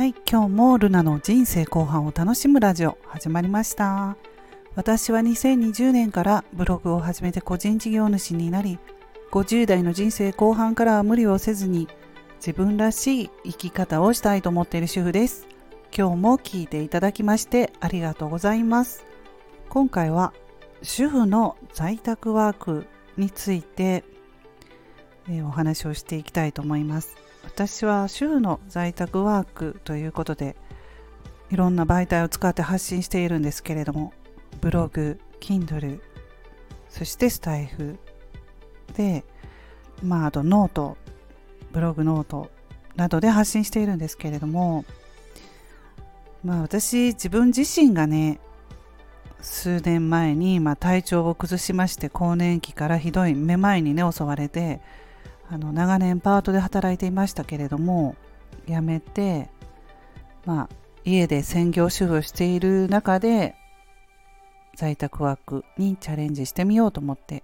[0.00, 4.16] はい今日もルナの人生後半を楽しむラジオ始まりました。
[4.74, 8.78] 私は2020年からブログを始めて個人事業主になり
[9.30, 11.86] 50代の人生後半からは無理をせずに
[12.36, 15.46] 自分らしい生き方をしたいと思っている主婦です。
[15.94, 19.04] 今日も聞いていただきましてありがとうございます。
[19.68, 20.32] 今回は
[20.82, 22.86] 主婦の在宅ワーク
[23.18, 24.04] について、
[25.28, 27.29] え、お話をしていきたいと思います。
[27.44, 30.56] 私は主婦の在宅ワークということで
[31.50, 34.12] いろんな媒体を使って発信しているんですけれども
[34.60, 36.00] ブログ、Kindle
[36.88, 37.98] そしてスタイフ。
[38.96, 39.24] で
[40.02, 40.96] まああとノート
[41.72, 42.50] ブログノート
[42.96, 44.84] などで発信しているんですけれども
[46.44, 48.40] まあ私自分自身がね
[49.40, 54.80] 数年前に、まあ、体調を崩しまして更年期からひどいめまいにね襲われて
[55.52, 58.14] あの長年パートで働いていましたけれども
[58.66, 59.50] 辞めて、
[60.46, 60.68] まあ、
[61.04, 63.56] 家で専業主婦をしている中で
[64.76, 67.42] 在宅ワークにチャレンジしてみようと思って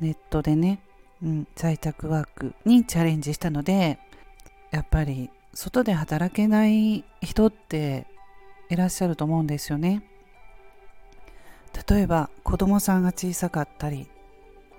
[0.00, 0.80] ネットでね、
[1.22, 3.98] うん、在宅ワークにチャレンジしたので
[4.72, 8.08] やっぱり外で働けない人って
[8.70, 10.02] いらっしゃると思うんですよね。
[11.88, 14.08] 例えば子供さんが小さかったり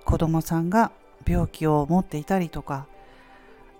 [0.04, 0.92] 子供さんが
[1.26, 2.86] 病気を持っていたりとか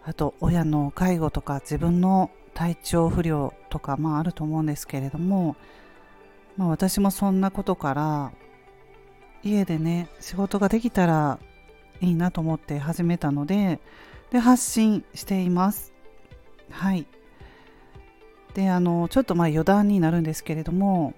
[0.05, 5.57] あと親の介護とか自分の体調不良とかまああると思うんですけれども、
[6.57, 8.33] まあ、私もそんなことから
[9.43, 11.39] 家でね仕事ができたら
[12.01, 13.81] いいなと思って始めたので
[14.31, 15.93] で発信しています。
[16.71, 17.07] はい。
[18.55, 21.15] であのちょっとまあ余談になるんですけれども、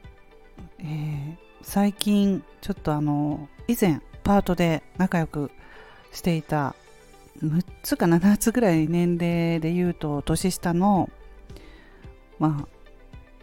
[0.78, 5.50] えー、最近ちょっとあの以前パートで仲良く
[6.12, 6.74] していた
[7.42, 11.10] 6つか7つぐらい年齢で言うと年下の
[12.38, 12.68] まあ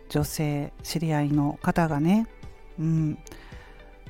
[0.09, 2.27] 女性知り合いの方がね、
[2.79, 3.17] うん、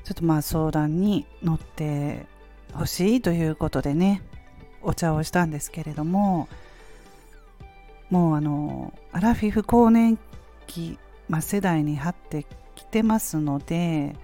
[0.03, 2.25] ちょっとまあ相談に乗って
[2.73, 4.21] ほしいということでね
[4.81, 6.47] お茶をしたんですけれども
[8.09, 10.19] もうあのアラフィフ更年
[10.67, 12.45] 期、まあ、世代に張って
[12.75, 14.15] きてますので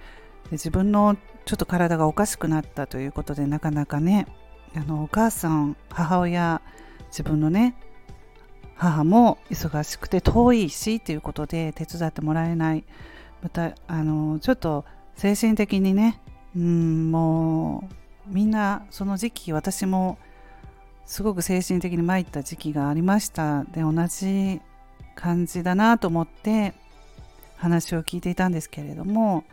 [0.52, 4.28] 自分のちょっと体がおかしくなったということでなかなかね
[4.76, 6.62] あのお母さん母親
[7.08, 7.76] 自分のね
[8.76, 12.84] 母も忙しくて遠いしということで手伝ってもらえない。
[13.44, 14.86] またあのちょっと
[15.16, 16.22] 精神的にね
[16.56, 17.90] うんも
[18.28, 20.18] うみんなその時期私も
[21.06, 23.64] すごく精神的に参った時期がありました。
[23.66, 24.62] で同じ
[25.16, 26.74] 感じだなと思って
[27.58, 29.44] 話を聞いていたんですけれども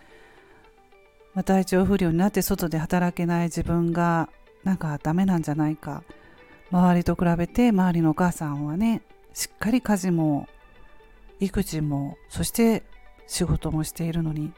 [1.38, 4.28] まあ、体調不良になって外で働けない自分が
[4.64, 6.02] なんかダメなんじゃないか。
[6.72, 9.02] 周りと比べて周りのお母さんはね
[9.34, 10.48] しっかり家事も
[11.38, 12.82] 育児もそして
[13.28, 14.52] 仕事もしているのに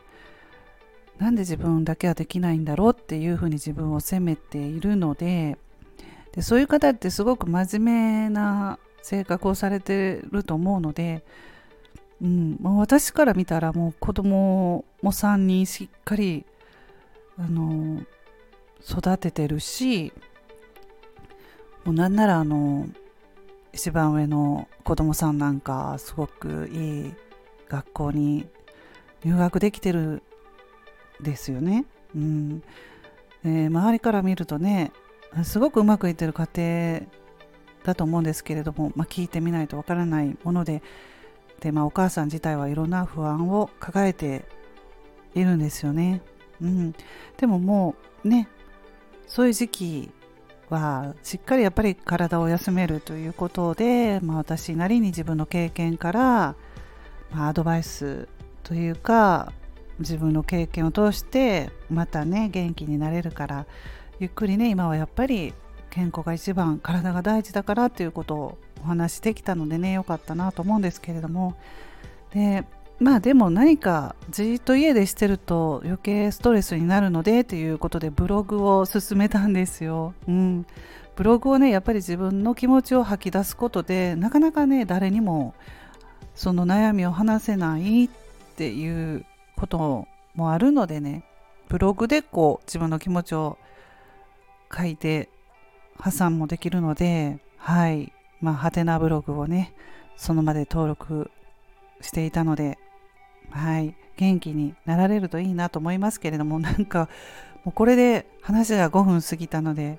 [1.18, 5.58] なんで自分だけはできないんだろうっていうふうに自分を責めているので
[6.32, 11.24] でそういう方ってすごく真面目な性格をされてると思うので、
[12.22, 16.46] うん、もう私から見たらもう子供も3人しっかり
[17.40, 18.02] あの
[18.86, 20.12] 育ててるし
[21.84, 22.86] もうなんならあの
[23.72, 27.14] 一番上の子供さんなんかすごくいい
[27.68, 28.46] 学校に
[29.24, 30.22] 入学できてる
[31.20, 31.84] ですよね。
[32.14, 32.62] うん、
[33.44, 34.92] え周りから見るとね
[35.44, 37.00] すごくうまくいってる家庭
[37.84, 40.82] だと思うんですけれども、まあ、聞いてみないとわからないもので
[41.60, 44.44] で、まあ、お母さん自体はいろんな不安を抱えて
[45.34, 46.22] いるんですよね。
[46.62, 46.94] うん、
[47.36, 47.94] でもも
[48.24, 48.48] うね
[49.26, 50.10] そういう時期
[50.68, 56.56] はしっかりやっぱり体を休めるということで、まあ、私なりに自分の経験から、
[57.30, 58.28] まあ、アドバイス
[58.62, 59.52] というか
[59.98, 63.66] 自分の経験を通してまたね元気になれるから
[64.18, 65.52] ゆっくりね今はやっぱり
[65.90, 71.56] 健康が一番体が大事だからということをお話しできたのでね良かったなと思うんですけれども。
[72.32, 72.64] で
[73.00, 80.12] まあでも何かじっと家でしてると余計ストレスになるのでということでブログを進めたんですよ。
[80.28, 80.66] うん、
[81.16, 85.54] ブログをねやっぱり自分の気持ちを吐き出すことでなかなかね誰にも
[86.34, 88.08] その悩みを話せないっ
[88.56, 89.24] ていう
[89.56, 91.24] こともあるのでね
[91.68, 93.56] ブログでこう自分の気持ちを
[94.76, 95.30] 書いて
[95.98, 98.12] 破産もできるのではい
[98.42, 99.72] まあハテナブログをね
[100.16, 101.30] その場で登録
[102.02, 102.78] していたので
[103.50, 107.08] はい、元気になられるといいなと思いますけれども、 なんか、
[107.64, 109.98] もうこれで話が5分過ぎたので、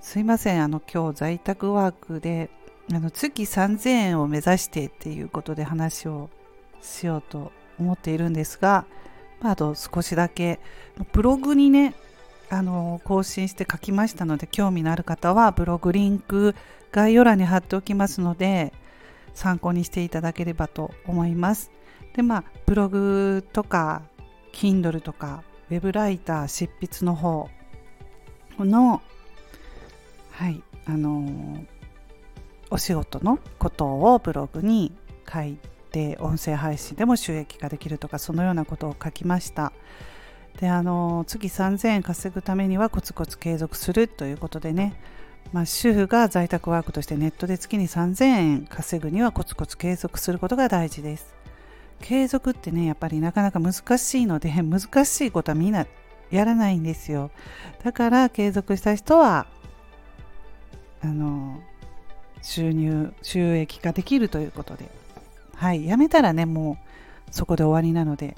[0.00, 2.50] すいません、あの、今日在宅ワークで、
[2.92, 6.30] あの月3000円を目指してっていうことで話を
[6.82, 8.86] しようと思っているんですが、
[9.40, 10.60] まあ、あと少しだけ
[11.12, 11.94] ブログにね
[12.50, 16.54] あの更新して書きましたので興味のある方はブログリンク
[16.90, 18.72] 概要欄に貼っておきますので
[19.32, 21.70] 参考にしていただければと思います。
[22.14, 24.02] でまあブログとか
[24.52, 27.48] Kindle とかウェブライター執筆の方
[28.58, 29.02] の
[30.30, 31.64] はいあの、
[32.70, 34.92] お仕事のことをブログに
[35.32, 35.58] 書い
[35.90, 39.72] て音声配信でも収益ができるとかそのようなことを書きました
[40.58, 44.94] であのー、月3000円稼ぐためにはコツコツ継続するということでね
[45.52, 51.41] まあ、主婦が在宅ワークとしてネットで月に3000円稼ぐにはコツコツ継続することが大事です。
[52.02, 55.86] 継続ってね、やっぱりなかなか難しいので、 難しいことはみんな
[56.30, 57.30] やらないんですよ。
[57.82, 59.46] だから継続した人は、
[61.02, 61.60] あの、
[62.42, 64.90] 収入、収益化できるということで。
[65.54, 66.76] はい、やめたらね、もう
[67.30, 68.36] そこで終わりなので、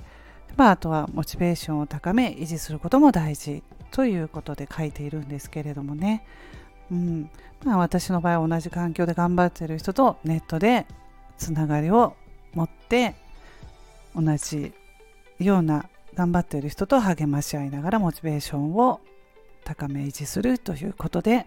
[0.56, 6.24] まあ、あとはモチベーションを高め、維持することも大事ということで書いているんですけれどもね。
[6.92, 7.30] うん
[7.64, 10.86] まあ、私の場合は同じ環境で頑張ってる人とネットで
[11.38, 12.14] つながりを
[12.52, 13.14] 持って
[14.14, 14.72] 同じ
[15.38, 19.00] ような頑張っている人と励まし合いながらモチベーションを
[19.64, 21.46] 高め維持するということで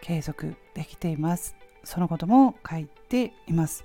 [0.00, 1.56] 継続できています。
[1.84, 3.84] そのことも書いています。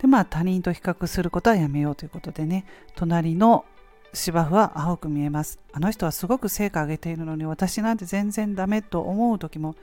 [0.00, 2.64] でまあ他人と比較することはやめようということでね
[2.94, 3.64] 隣の
[4.12, 5.58] 芝生は青く見えます。
[5.72, 9.74] あの人はすごく成果上げているのに私なんて全然ダメと思う時も、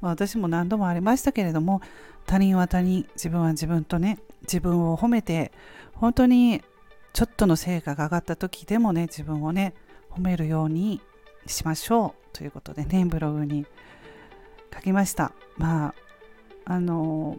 [0.00, 1.82] まあ、私も何度もありましたけれども
[2.26, 5.52] 他人は他人自分は自分とね自分を褒めて
[5.94, 6.62] 本当に
[7.14, 9.72] ちょっとの成果が上がった時でもね自分をね
[10.10, 11.00] 褒めるように
[11.46, 12.36] しましょう。
[12.36, 13.64] ということでねブログに
[14.74, 15.32] 書きました。
[15.56, 15.94] ま
[16.66, 17.38] ああの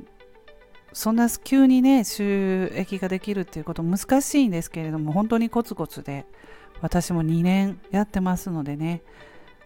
[0.94, 6.25] そんな急にね収益ができるっていうこと難しいんですけれども本当にコツコツで
[6.80, 9.01] 私も2年やってますのでね。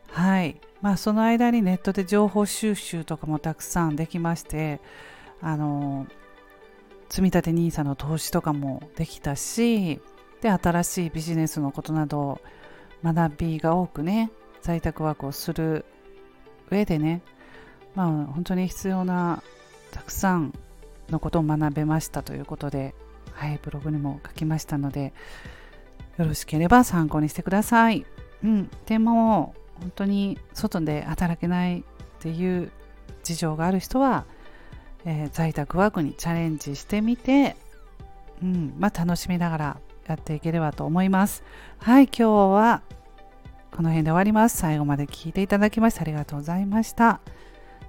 [0.09, 0.59] はい。
[0.81, 4.79] まあその間にネットで情報収集とかもたくさんできまして
[5.39, 6.07] あの
[7.09, 9.99] 積立 NISA の投資とかもできたし
[10.41, 12.39] で新しいビジネスのことなど
[13.03, 15.85] 学びが多くね在宅ワークをする
[16.69, 17.21] 上でね
[17.95, 19.43] まあ本当に必要な
[19.91, 20.53] たくさん
[21.11, 22.93] のことを学べましたということで、
[23.33, 25.13] はい、ブログにも書きましたので、
[26.17, 28.05] よろしければ参考にしてください。
[28.43, 31.83] うん、でも、本当に外で働けないっ
[32.19, 32.71] ていう
[33.23, 34.25] 事情がある人は、
[35.05, 37.55] えー、在宅ワークにチャレンジしてみて、
[38.41, 41.43] うんまあ、楽しみながらやっていければと思います。
[41.77, 42.81] はい、今日は
[43.71, 44.57] この辺で終わります。
[44.57, 47.21] 最後まで聞いていただきましてありがとうございました。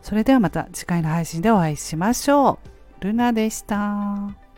[0.02, 2.58] それではまた次回の配信でお会いしましょ
[3.00, 3.04] う。
[3.04, 4.49] ルナでした。